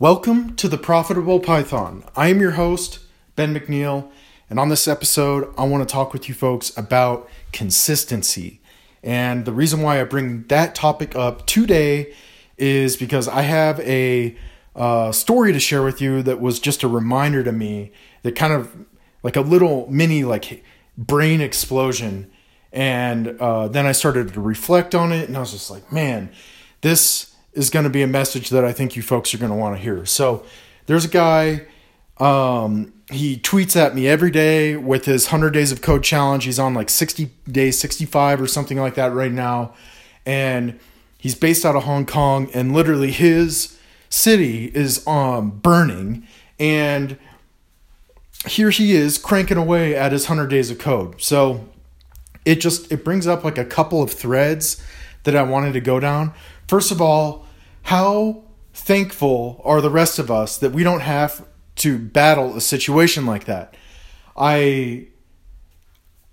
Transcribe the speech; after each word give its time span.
Welcome 0.00 0.56
to 0.56 0.66
the 0.66 0.76
Profitable 0.76 1.38
Python. 1.38 2.02
I 2.16 2.26
am 2.26 2.40
your 2.40 2.50
host, 2.50 2.98
Ben 3.36 3.54
McNeil, 3.54 4.10
and 4.50 4.58
on 4.58 4.68
this 4.68 4.88
episode, 4.88 5.54
I 5.56 5.62
want 5.66 5.88
to 5.88 5.92
talk 5.92 6.12
with 6.12 6.28
you 6.28 6.34
folks 6.34 6.76
about 6.76 7.30
consistency. 7.52 8.60
And 9.04 9.44
the 9.44 9.52
reason 9.52 9.82
why 9.82 10.00
I 10.00 10.04
bring 10.04 10.48
that 10.48 10.74
topic 10.74 11.14
up 11.14 11.46
today 11.46 12.12
is 12.58 12.96
because 12.96 13.28
I 13.28 13.42
have 13.42 13.78
a 13.80 14.36
uh, 14.74 15.12
story 15.12 15.52
to 15.52 15.60
share 15.60 15.84
with 15.84 16.00
you 16.00 16.24
that 16.24 16.40
was 16.40 16.58
just 16.58 16.82
a 16.82 16.88
reminder 16.88 17.44
to 17.44 17.52
me 17.52 17.92
that 18.22 18.34
kind 18.34 18.52
of 18.52 18.76
like 19.22 19.36
a 19.36 19.42
little 19.42 19.88
mini 19.88 20.24
like 20.24 20.64
brain 20.98 21.40
explosion. 21.40 22.32
And 22.72 23.40
uh, 23.40 23.68
then 23.68 23.86
I 23.86 23.92
started 23.92 24.34
to 24.34 24.40
reflect 24.40 24.92
on 24.92 25.12
it, 25.12 25.28
and 25.28 25.36
I 25.36 25.40
was 25.40 25.52
just 25.52 25.70
like, 25.70 25.92
man, 25.92 26.30
this 26.80 27.33
is 27.54 27.70
going 27.70 27.84
to 27.84 27.90
be 27.90 28.02
a 28.02 28.06
message 28.06 28.50
that 28.50 28.64
I 28.64 28.72
think 28.72 28.96
you 28.96 29.02
folks 29.02 29.32
are 29.34 29.38
going 29.38 29.50
to 29.50 29.56
want 29.56 29.76
to 29.76 29.82
hear. 29.82 30.04
So 30.04 30.44
there's 30.86 31.04
a 31.04 31.08
guy, 31.08 31.66
um, 32.18 32.92
he 33.10 33.36
tweets 33.36 33.76
at 33.76 33.94
me 33.94 34.08
every 34.08 34.30
day 34.30 34.76
with 34.76 35.04
his 35.04 35.26
100 35.26 35.50
days 35.50 35.72
of 35.72 35.82
code 35.82 36.02
challenge. 36.02 36.44
He's 36.44 36.58
on 36.58 36.74
like 36.74 36.90
60 36.90 37.30
days, 37.46 37.78
65 37.78 38.40
or 38.40 38.46
something 38.46 38.78
like 38.78 38.94
that 38.94 39.12
right 39.12 39.32
now. 39.32 39.74
And 40.26 40.78
he's 41.18 41.34
based 41.34 41.64
out 41.64 41.76
of 41.76 41.84
Hong 41.84 42.06
Kong, 42.06 42.50
and 42.54 42.72
literally 42.72 43.10
his 43.10 43.78
city 44.08 44.66
is 44.74 45.06
um, 45.06 45.50
burning. 45.50 46.26
And 46.58 47.18
here 48.46 48.70
he 48.70 48.94
is 48.94 49.18
cranking 49.18 49.56
away 49.56 49.94
at 49.94 50.12
his 50.12 50.28
100 50.28 50.48
days 50.48 50.70
of 50.70 50.78
code. 50.78 51.20
So 51.20 51.68
it 52.44 52.56
just 52.56 52.90
it 52.92 53.04
brings 53.04 53.26
up 53.26 53.44
like 53.44 53.58
a 53.58 53.64
couple 53.64 54.02
of 54.02 54.10
threads 54.10 54.82
that 55.24 55.34
I 55.34 55.42
wanted 55.42 55.72
to 55.74 55.80
go 55.80 55.98
down. 55.98 56.32
First 56.68 56.90
of 56.90 57.00
all, 57.00 57.43
how 57.84 58.42
thankful 58.72 59.60
are 59.64 59.80
the 59.80 59.90
rest 59.90 60.18
of 60.18 60.30
us 60.30 60.58
that 60.58 60.72
we 60.72 60.82
don't 60.82 61.00
have 61.00 61.46
to 61.76 61.98
battle 61.98 62.56
a 62.56 62.60
situation 62.60 63.26
like 63.26 63.44
that? 63.44 63.76
I 64.36 65.06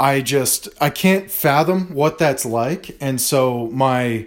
I 0.00 0.20
just 0.20 0.68
I 0.80 0.90
can't 0.90 1.30
fathom 1.30 1.94
what 1.94 2.18
that's 2.18 2.44
like. 2.44 2.96
And 3.00 3.20
so 3.20 3.68
my 3.72 4.26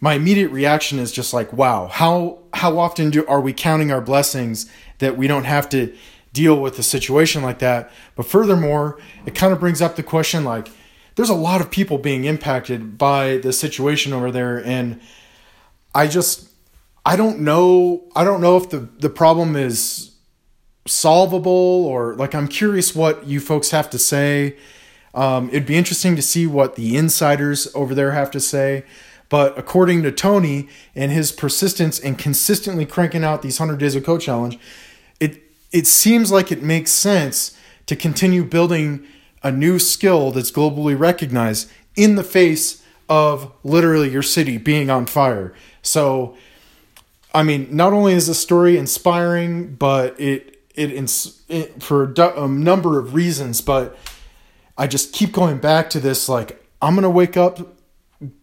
my 0.00 0.14
immediate 0.14 0.50
reaction 0.50 0.98
is 0.98 1.10
just 1.10 1.32
like 1.32 1.52
wow 1.52 1.88
how 1.88 2.38
how 2.54 2.78
often 2.78 3.10
do 3.10 3.26
are 3.26 3.40
we 3.40 3.52
counting 3.52 3.90
our 3.90 4.00
blessings 4.00 4.70
that 4.98 5.16
we 5.16 5.26
don't 5.26 5.44
have 5.44 5.68
to 5.70 5.94
deal 6.32 6.60
with 6.60 6.78
a 6.78 6.82
situation 6.82 7.42
like 7.42 7.58
that? 7.60 7.90
But 8.14 8.26
furthermore 8.26 9.00
it 9.26 9.34
kind 9.34 9.52
of 9.52 9.60
brings 9.60 9.80
up 9.80 9.96
the 9.96 10.02
question 10.02 10.44
like 10.44 10.68
there's 11.14 11.30
a 11.30 11.34
lot 11.34 11.60
of 11.60 11.70
people 11.70 11.98
being 11.98 12.24
impacted 12.24 12.98
by 12.98 13.38
the 13.38 13.52
situation 13.52 14.12
over 14.12 14.30
there. 14.30 14.64
And 14.64 15.00
I 15.94 16.06
just 16.06 16.48
I 17.04 17.16
don't 17.16 17.40
know 17.40 18.04
I 18.14 18.24
don't 18.24 18.40
know 18.40 18.56
if 18.56 18.70
the 18.70 18.88
the 18.98 19.10
problem 19.10 19.56
is 19.56 20.12
solvable 20.86 21.50
or 21.50 22.14
like 22.14 22.34
I'm 22.34 22.48
curious 22.48 22.94
what 22.94 23.26
you 23.26 23.40
folks 23.40 23.70
have 23.70 23.90
to 23.90 23.98
say. 23.98 24.56
Um, 25.14 25.48
it'd 25.50 25.66
be 25.66 25.76
interesting 25.76 26.16
to 26.16 26.22
see 26.22 26.46
what 26.46 26.76
the 26.76 26.96
insiders 26.96 27.68
over 27.74 27.94
there 27.94 28.12
have 28.12 28.30
to 28.30 28.40
say. 28.40 28.84
But 29.28 29.58
according 29.58 30.02
to 30.02 30.12
Tony 30.12 30.68
and 30.94 31.10
his 31.10 31.32
persistence 31.32 31.98
and 31.98 32.18
consistently 32.18 32.84
cranking 32.84 33.24
out 33.24 33.42
these 33.42 33.58
100 33.58 33.78
days 33.78 33.94
of 33.94 34.04
code 34.04 34.20
challenge, 34.20 34.58
it 35.20 35.42
it 35.72 35.86
seems 35.86 36.30
like 36.30 36.52
it 36.52 36.62
makes 36.62 36.90
sense 36.90 37.56
to 37.86 37.96
continue 37.96 38.44
building 38.44 39.06
a 39.42 39.50
new 39.50 39.78
skill 39.78 40.30
that's 40.30 40.50
globally 40.50 40.98
recognized 40.98 41.70
in 41.96 42.14
the 42.14 42.22
face 42.22 42.82
of 43.08 43.52
literally 43.64 44.10
your 44.10 44.22
city 44.22 44.56
being 44.56 44.88
on 44.88 45.06
fire. 45.06 45.52
So, 45.82 46.36
I 47.34 47.42
mean, 47.42 47.68
not 47.70 47.92
only 47.92 48.12
is 48.12 48.26
the 48.26 48.34
story 48.34 48.76
inspiring, 48.76 49.74
but 49.74 50.18
it 50.20 50.62
it, 50.74 50.90
ins- 50.90 51.42
it 51.48 51.82
for 51.82 52.12
a 52.16 52.48
number 52.48 52.98
of 52.98 53.14
reasons. 53.14 53.60
But 53.60 53.96
I 54.76 54.86
just 54.86 55.12
keep 55.12 55.32
going 55.32 55.58
back 55.58 55.90
to 55.90 56.00
this. 56.00 56.28
Like, 56.28 56.64
I'm 56.80 56.94
gonna 56.94 57.10
wake 57.10 57.36
up 57.36 57.76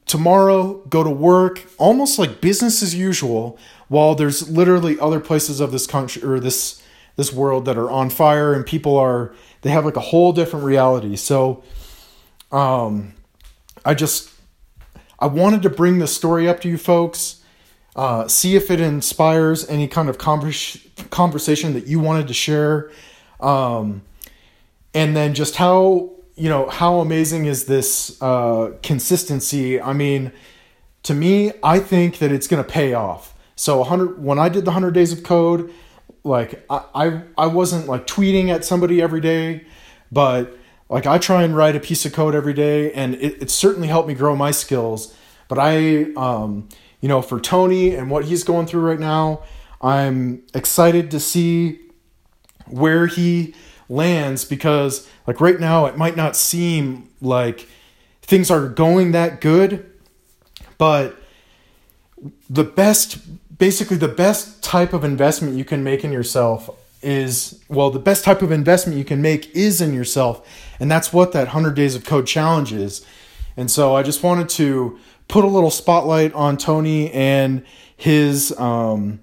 tomorrow, 0.05 0.75
go 0.89 1.03
to 1.03 1.09
work, 1.09 1.65
almost 1.77 2.19
like 2.19 2.41
business 2.41 2.81
as 2.81 2.95
usual, 2.95 3.57
while 3.87 4.15
there's 4.15 4.49
literally 4.49 4.99
other 4.99 5.19
places 5.19 5.59
of 5.59 5.71
this 5.71 5.87
country 5.87 6.23
or 6.23 6.39
this 6.39 6.81
this 7.15 7.33
world 7.33 7.65
that 7.65 7.77
are 7.77 7.91
on 7.91 8.09
fire 8.09 8.53
and 8.53 8.65
people 8.65 8.97
are 8.97 9.33
they 9.61 9.69
have 9.69 9.85
like 9.85 9.97
a 9.97 10.01
whole 10.01 10.31
different 10.31 10.65
reality. 10.65 11.15
So, 11.15 11.63
um, 12.51 13.13
I 13.83 13.93
just 13.93 14.31
I 15.19 15.27
wanted 15.27 15.61
to 15.63 15.69
bring 15.69 15.99
the 15.99 16.07
story 16.07 16.47
up 16.47 16.61
to 16.61 16.69
you 16.69 16.77
folks, 16.77 17.38
uh, 17.95 18.27
see 18.27 18.55
if 18.55 18.69
it 18.71 18.79
inspires 18.79 19.67
any 19.69 19.87
kind 19.87 20.09
of 20.09 20.17
convers- 20.17 20.77
conversation 21.09 21.73
that 21.73 21.87
you 21.87 21.99
wanted 21.99 22.27
to 22.27 22.33
share, 22.33 22.91
um, 23.39 24.01
and 24.93 25.15
then 25.15 25.33
just 25.33 25.55
how 25.55 26.11
you 26.35 26.49
know 26.49 26.69
how 26.69 26.99
amazing 26.99 27.45
is 27.45 27.65
this 27.65 28.21
uh, 28.21 28.73
consistency. 28.81 29.81
I 29.81 29.93
mean, 29.93 30.31
to 31.03 31.13
me, 31.13 31.51
I 31.63 31.79
think 31.79 32.19
that 32.19 32.31
it's 32.31 32.47
going 32.47 32.63
to 32.63 32.69
pay 32.69 32.93
off. 32.93 33.35
So 33.55 33.79
100 33.79 34.23
when 34.23 34.39
I 34.39 34.49
did 34.49 34.65
the 34.65 34.71
100 34.71 34.91
days 34.91 35.11
of 35.11 35.23
code, 35.23 35.71
like 36.23 36.65
I, 36.69 36.83
I 36.95 37.21
I 37.37 37.47
wasn't 37.47 37.87
like 37.87 38.07
tweeting 38.07 38.49
at 38.49 38.63
somebody 38.63 39.01
every 39.01 39.21
day, 39.21 39.65
but 40.11 40.57
like 40.89 41.05
I 41.05 41.19
try 41.19 41.43
and 41.43 41.55
write 41.55 41.75
a 41.75 41.79
piece 41.79 42.05
of 42.05 42.13
code 42.13 42.35
every 42.35 42.53
day, 42.53 42.91
and 42.93 43.15
it, 43.15 43.43
it 43.43 43.51
certainly 43.51 43.87
helped 43.87 44.07
me 44.07 44.15
grow 44.15 44.35
my 44.35 44.51
skills. 44.51 45.15
But 45.47 45.59
I, 45.59 46.11
um, 46.13 46.69
you 47.01 47.07
know, 47.07 47.21
for 47.21 47.39
Tony 47.39 47.95
and 47.95 48.09
what 48.09 48.25
he's 48.25 48.43
going 48.43 48.67
through 48.67 48.81
right 48.81 48.99
now, 48.99 49.43
I'm 49.81 50.43
excited 50.53 51.11
to 51.11 51.19
see 51.19 51.79
where 52.67 53.07
he 53.07 53.55
lands 53.87 54.45
because, 54.45 55.07
like, 55.25 55.39
right 55.41 55.59
now 55.59 55.85
it 55.85 55.97
might 55.97 56.15
not 56.15 56.35
seem 56.35 57.09
like 57.21 57.67
things 58.21 58.51
are 58.51 58.67
going 58.67 59.11
that 59.13 59.41
good, 59.41 59.89
but 60.77 61.15
the 62.49 62.63
best, 62.63 63.17
basically, 63.57 63.97
the 63.97 64.07
best 64.07 64.61
type 64.61 64.93
of 64.93 65.03
investment 65.03 65.55
you 65.55 65.65
can 65.65 65.83
make 65.83 66.03
in 66.03 66.11
yourself 66.11 66.69
is 67.01 67.63
well 67.69 67.89
the 67.89 67.99
best 67.99 68.25
type 68.25 68.41
of 68.41 68.51
investment 68.51 68.97
you 68.97 69.05
can 69.05 69.21
make 69.21 69.49
is 69.55 69.79
in 69.79 69.93
yourself 69.93 70.45
and 70.81 70.91
that's 70.91 71.13
what 71.13 71.31
that 71.31 71.47
100 71.47 71.73
days 71.73 71.95
of 71.95 72.03
code 72.03 72.27
challenge 72.27 72.73
is. 72.73 73.05
And 73.55 73.71
so 73.71 73.95
i 73.95 74.03
just 74.03 74.21
wanted 74.21 74.49
to 74.49 74.99
put 75.29 75.45
a 75.45 75.47
little 75.47 75.71
spotlight 75.71 76.33
on 76.33 76.57
tony 76.57 77.09
and 77.11 77.63
his 77.95 78.57
um, 78.59 79.21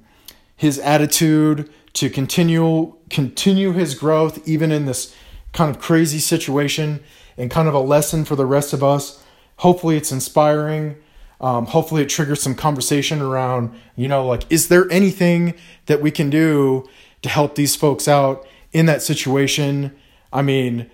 his 0.56 0.78
attitude 0.78 1.70
to 1.92 2.08
continue 2.08 2.94
continue 3.10 3.72
his 3.72 3.94
growth 3.94 4.46
even 4.48 4.72
in 4.72 4.86
this 4.86 5.14
kind 5.52 5.70
of 5.74 5.80
crazy 5.80 6.18
situation 6.18 7.00
and 7.36 7.50
kind 7.50 7.68
of 7.68 7.74
a 7.74 7.80
lesson 7.80 8.24
for 8.24 8.36
the 8.36 8.46
rest 8.46 8.72
of 8.72 8.82
us 8.82 9.22
hopefully 9.58 9.96
it's 9.96 10.10
inspiring 10.10 10.96
um, 11.38 11.66
hopefully 11.66 12.00
it 12.00 12.08
triggers 12.08 12.40
some 12.40 12.54
conversation 12.54 13.20
around 13.20 13.70
you 13.94 14.08
know 14.08 14.26
like 14.26 14.50
is 14.50 14.68
there 14.68 14.90
anything 14.90 15.54
that 15.84 16.00
we 16.00 16.10
can 16.10 16.30
do 16.30 16.88
to 17.22 17.28
help 17.28 17.54
these 17.56 17.76
folks 17.76 18.08
out 18.08 18.46
in 18.72 18.86
that 18.86 19.02
situation. 19.02 19.96
I 20.32 20.42
mean, 20.42 20.90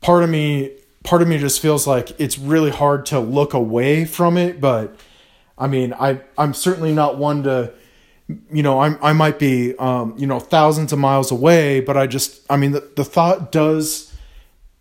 part 0.00 0.24
of 0.24 0.30
me 0.30 0.72
part 1.04 1.22
of 1.22 1.28
me 1.28 1.38
just 1.38 1.60
feels 1.60 1.86
like 1.86 2.18
it's 2.20 2.38
really 2.38 2.70
hard 2.70 3.06
to 3.06 3.20
look 3.20 3.54
away 3.54 4.04
from 4.04 4.36
it, 4.36 4.60
but 4.60 4.96
I 5.56 5.66
mean, 5.66 5.92
I 5.92 6.20
I'm 6.38 6.54
certainly 6.54 6.92
not 6.92 7.18
one 7.18 7.42
to 7.44 7.72
you 8.52 8.62
know, 8.62 8.80
I'm 8.80 8.98
I 9.02 9.12
might 9.12 9.38
be 9.38 9.76
um, 9.78 10.14
you 10.16 10.26
know, 10.26 10.40
thousands 10.40 10.92
of 10.92 10.98
miles 10.98 11.30
away, 11.30 11.80
but 11.80 11.96
I 11.96 12.06
just 12.06 12.40
I 12.50 12.56
mean, 12.56 12.72
the, 12.72 12.88
the 12.96 13.04
thought 13.04 13.50
does 13.52 14.14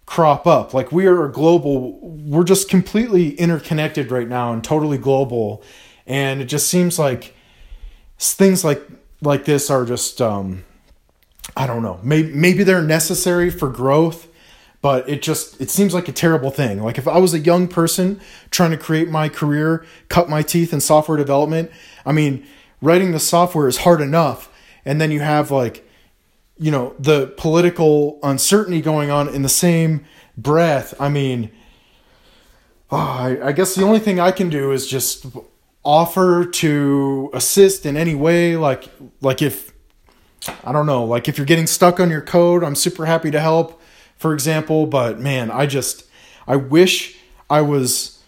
crop 0.06 0.48
up. 0.48 0.74
Like 0.74 0.92
we 0.92 1.06
are 1.06 1.28
global 1.28 2.00
we're 2.02 2.44
just 2.44 2.70
completely 2.70 3.32
interconnected 3.36 4.12
right 4.12 4.28
now 4.28 4.54
and 4.54 4.64
totally 4.64 4.98
global. 4.98 5.64
And 6.08 6.42
it 6.42 6.46
just 6.46 6.68
seems 6.68 6.98
like 6.98 7.36
things 8.18 8.64
like 8.64 8.82
like 9.22 9.46
this 9.46 9.70
are 9.70 9.86
just 9.86 10.22
um 10.22 10.64
I 11.56 11.68
don't 11.68 11.84
know. 11.84 12.00
Maybe 12.04 12.34
maybe 12.34 12.64
they're 12.64 12.84
necessary 12.84 13.50
for 13.50 13.70
growth, 13.70 14.28
but 14.82 15.08
it 15.10 15.22
just 15.22 15.60
it 15.60 15.70
seems 15.70 15.94
like 15.94 16.08
a 16.08 16.12
terrible 16.14 16.52
thing. 16.52 16.82
Like 16.82 16.98
if 16.98 17.08
I 17.08 17.18
was 17.18 17.34
a 17.34 17.40
young 17.40 17.68
person 17.68 18.20
trying 18.52 18.72
to 18.72 18.78
create 18.78 19.10
my 19.10 19.30
career, 19.30 19.86
cut 20.08 20.30
my 20.30 20.42
teeth 20.42 20.74
in 20.74 20.82
software 20.82 21.18
development, 21.18 21.72
I 22.06 22.12
mean, 22.12 22.46
writing 22.82 23.12
the 23.12 23.20
software 23.20 23.68
is 23.68 23.80
hard 23.80 24.02
enough, 24.02 24.52
and 24.86 25.00
then 25.00 25.12
you 25.12 25.20
have 25.20 25.52
like 25.52 25.86
you 26.60 26.72
know, 26.72 26.94
the 27.00 27.28
political 27.38 28.20
uncertainty 28.22 28.82
going 28.82 29.10
on 29.10 29.30
in 29.30 29.42
the 29.42 29.50
same 29.50 30.06
breath. 30.38 30.94
I 31.00 31.08
mean, 31.08 31.52
oh, 32.92 32.98
I, 32.98 33.48
I 33.48 33.52
guess 33.54 33.76
the 33.76 33.84
only 33.84 34.00
thing 34.00 34.20
I 34.20 34.32
can 34.32 34.50
do 34.50 34.74
is 34.74 34.86
just 34.86 35.26
offer 35.86 36.46
to 36.46 37.30
assist 37.34 37.86
in 37.86 37.96
any 37.96 38.14
way 38.14 38.58
like 38.58 38.90
like 39.22 39.42
if 39.42 39.72
I 40.66 40.74
don't 40.74 40.86
know, 40.86 41.06
like 41.06 41.28
if 41.28 41.38
you're 41.38 41.46
getting 41.46 41.68
stuck 41.68 42.00
on 42.00 42.10
your 42.10 42.22
code, 42.22 42.64
I'm 42.64 42.76
super 42.76 43.06
happy 43.06 43.32
to 43.32 43.40
help, 43.40 43.79
for 44.20 44.34
example. 44.34 44.86
But 44.86 45.20
man, 45.20 45.50
I 45.50 45.66
just, 45.66 46.06
I 46.48 46.58
wish 46.58 47.18
I 47.50 47.62
was, 47.62 48.22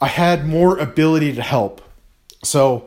I 0.00 0.08
had 0.08 0.46
more 0.46 0.76
ability 0.76 1.32
to 1.34 1.42
help. 1.42 1.80
So, 2.44 2.86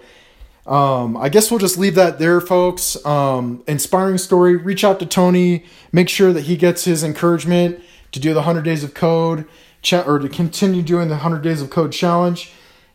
um, 0.67 1.17
I 1.17 1.29
guess 1.29 1.49
we'll 1.49 1.59
just 1.59 1.79
leave 1.79 1.95
that 1.95 2.19
there, 2.19 2.39
folks. 2.39 3.03
Um, 3.03 3.63
inspiring 3.67 4.19
story. 4.19 4.55
Reach 4.55 4.83
out 4.83 4.99
to 4.99 5.05
Tony. 5.07 5.65
Make 5.91 6.09
sure 6.09 6.31
that 6.31 6.41
he 6.41 6.55
gets 6.55 6.85
his 6.85 7.03
encouragement 7.03 7.81
to 8.11 8.19
do 8.19 8.29
the 8.29 8.41
100 8.41 8.61
Days 8.61 8.83
of 8.83 8.93
Code 8.93 9.45
cha- 9.81 10.03
or 10.03 10.19
to 10.19 10.29
continue 10.29 10.83
doing 10.83 11.07
the 11.07 11.15
100 11.15 11.41
Days 11.41 11.63
of 11.63 11.71
Code 11.71 11.91
challenge. 11.91 12.51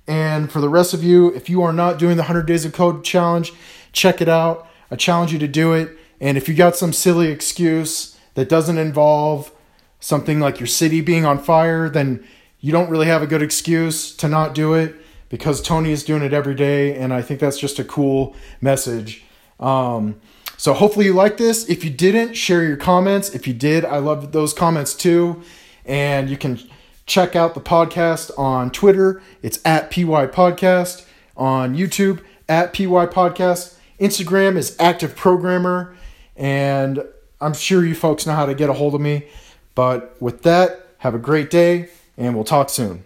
And 0.07 0.53
for 0.53 0.61
the 0.61 0.69
rest 0.69 0.95
of 0.95 1.03
you, 1.03 1.35
if 1.35 1.49
you 1.49 1.63
are 1.63 1.73
not 1.73 1.99
doing 1.99 2.17
the 2.17 2.23
100 2.23 2.47
Days 2.47 2.65
of 2.65 2.73
Code 2.73 3.03
challenge, 3.03 3.53
check 3.93 4.21
it 4.21 4.29
out. 4.29 4.69
I 4.91 4.97
challenge 4.97 5.33
you 5.33 5.41
to 5.41 5.49
do 5.49 5.73
it. 5.73 5.97
And 6.21 6.37
if 6.37 6.49
you 6.49 6.55
got 6.55 6.77
some 6.77 6.93
silly 6.93 7.29
excuse 7.29 8.14
that 8.35 8.49
doesn't 8.49 8.79
involve 8.79 9.53
something 10.01 10.39
like 10.39 10.61
your 10.61 10.67
city 10.67 11.01
being 11.01 11.25
on 11.25 11.39
fire, 11.39 11.89
then 11.89 12.25
you 12.61 12.73
don't 12.73 12.91
really 12.91 13.07
have 13.07 13.23
a 13.23 13.27
good 13.27 13.43
excuse 13.43 14.15
to 14.17 14.29
not 14.29 14.55
do 14.55 14.75
it 14.75 14.95
because 15.29 15.61
Tony 15.61 15.91
is 15.91 16.05
doing 16.05 16.23
it 16.23 16.33
every 16.33 16.55
day. 16.55 16.95
And 16.97 17.13
I 17.13 17.23
think 17.23 17.41
that's 17.41 17.59
just 17.59 17.79
a 17.79 17.85
cool 17.85 18.35
message. 18.61 19.25
Um, 19.59 20.21
so 20.57 20.73
hopefully 20.73 21.07
you 21.07 21.13
like 21.13 21.37
this. 21.37 21.69
If 21.69 21.85
you 21.85 21.91
didn't, 21.91 22.35
share 22.35 22.63
your 22.63 22.77
comments. 22.77 23.35
If 23.35 23.47
you 23.47 23.55
did, 23.55 23.85
I 23.85 23.99
love 23.99 24.33
those 24.33 24.53
comments 24.53 24.95
too. 24.95 25.43
And 25.85 26.31
you 26.31 26.37
can 26.37 26.61
check 27.07 27.37
out 27.37 27.55
the 27.55 27.61
podcast 27.61 28.31
on 28.39 28.71
Twitter. 28.71 29.23
It's 29.43 29.59
at 29.65 29.91
PY 29.91 30.27
Podcast. 30.29 31.05
On 31.37 31.75
YouTube, 31.75 32.23
at 32.49 32.73
PY 32.73 33.07
Podcast. 33.07 33.77
Instagram 33.99 34.57
is 34.57 34.77
Active 34.79 35.17
Programmer. 35.17 35.97
And 36.37 37.05
I'm 37.45 37.53
sure 37.53 37.85
you 37.85 37.95
folks 37.95 38.27
know 38.27 38.33
how 38.35 38.47
to 38.47 38.55
get 38.55 38.71
a 38.71 38.73
hold 38.73 38.95
of 38.95 39.01
me. 39.01 39.29
But 39.75 40.17
with 40.21 40.43
that, 40.43 40.89
have 40.99 41.15
a 41.15 41.19
great 41.19 41.51
day, 41.51 41.91
and 42.17 42.35
we'll 42.35 42.45
talk 42.45 42.71
soon. 42.71 43.05